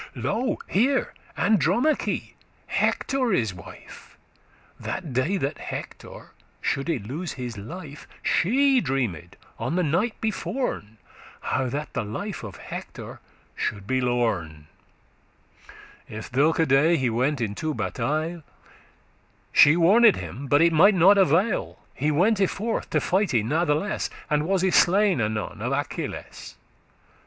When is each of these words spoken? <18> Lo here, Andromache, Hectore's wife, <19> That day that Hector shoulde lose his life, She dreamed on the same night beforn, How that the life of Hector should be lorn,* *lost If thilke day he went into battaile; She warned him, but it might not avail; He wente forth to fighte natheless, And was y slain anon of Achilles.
<18> 0.15 0.23
Lo 0.23 0.57
here, 0.67 1.13
Andromache, 1.37 2.33
Hectore's 2.71 3.53
wife, 3.53 4.17
<19> 4.79 4.79
That 4.87 5.13
day 5.13 5.37
that 5.37 5.59
Hector 5.59 6.31
shoulde 6.59 6.97
lose 7.07 7.33
his 7.33 7.55
life, 7.55 8.07
She 8.23 8.81
dreamed 8.83 9.37
on 9.59 9.75
the 9.75 9.83
same 9.83 9.91
night 9.91 10.19
beforn, 10.19 10.97
How 11.41 11.69
that 11.69 11.93
the 11.93 12.03
life 12.03 12.41
of 12.43 12.55
Hector 12.57 13.19
should 13.55 13.85
be 13.85 14.01
lorn,* 14.01 14.65
*lost 14.65 15.77
If 16.09 16.25
thilke 16.33 16.67
day 16.67 16.97
he 16.97 17.11
went 17.11 17.39
into 17.39 17.75
battaile; 17.75 18.41
She 19.53 19.77
warned 19.77 20.15
him, 20.15 20.47
but 20.47 20.63
it 20.63 20.73
might 20.73 20.95
not 20.95 21.19
avail; 21.19 21.77
He 21.93 22.09
wente 22.09 22.49
forth 22.49 22.89
to 22.89 22.97
fighte 22.99 23.45
natheless, 23.45 24.09
And 24.31 24.47
was 24.47 24.63
y 24.63 24.71
slain 24.71 25.21
anon 25.21 25.61
of 25.61 25.71
Achilles. 25.71 26.55